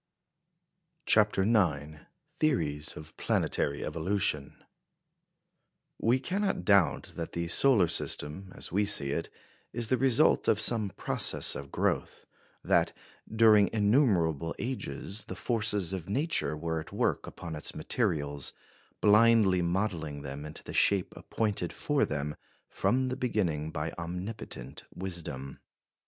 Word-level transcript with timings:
225.] 1.05 1.05
CHAPTER 1.05 1.91
IX 1.95 2.05
THEORIES 2.39 2.97
OF 2.97 3.15
PLANETARY 3.17 3.85
EVOLUTION 3.85 4.63
We 5.99 6.19
cannot 6.19 6.65
doubt 6.65 7.11
that 7.15 7.33
the 7.33 7.47
solar 7.47 7.87
system, 7.87 8.51
as 8.55 8.71
we 8.71 8.83
see 8.83 9.11
it, 9.11 9.29
is 9.71 9.89
the 9.89 9.99
result 9.99 10.47
of 10.47 10.59
some 10.59 10.89
process 10.97 11.53
of 11.53 11.71
growth 11.71 12.25
that, 12.63 12.93
during 13.31 13.69
innumerable 13.71 14.55
ages, 14.57 15.25
the 15.25 15.35
forces 15.35 15.93
of 15.93 16.09
Nature 16.09 16.57
were 16.57 16.79
at 16.79 16.91
work 16.91 17.27
upon 17.27 17.55
its 17.55 17.75
materials, 17.75 18.53
blindly 19.01 19.61
modelling 19.61 20.23
them 20.23 20.45
into 20.47 20.63
the 20.63 20.73
shape 20.73 21.13
appointed 21.15 21.71
for 21.71 22.05
them 22.07 22.35
from 22.69 23.09
the 23.09 23.15
beginning 23.15 23.69
by 23.69 23.91
Omnipotent 23.99 24.83
Wisdom. 24.95 25.59